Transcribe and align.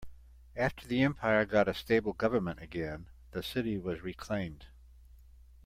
After 0.55 0.87
the 0.87 1.03
empire 1.03 1.45
got 1.45 1.67
a 1.67 1.75
stable 1.75 2.13
government 2.13 2.59
again, 2.59 3.05
the 3.33 3.43
city 3.43 3.77
was 3.77 4.01
reclaimed. 4.01 4.65